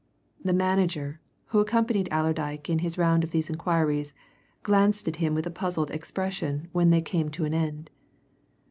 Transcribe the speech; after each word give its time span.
The 0.43 0.51
manager, 0.51 1.21
who 1.49 1.59
accompanied 1.59 2.09
Allerdyke 2.11 2.71
in 2.71 2.79
his 2.79 2.97
round 2.97 3.23
of 3.23 3.29
these 3.29 3.51
inquiries, 3.51 4.15
glanced 4.63 5.07
at 5.07 5.17
him 5.17 5.35
with 5.35 5.45
a 5.45 5.51
puzzled 5.51 5.91
expression 5.91 6.69
when 6.71 6.89
they 6.89 7.03
came 7.03 7.29
to 7.29 7.45
an 7.45 7.53
end. 7.53 7.91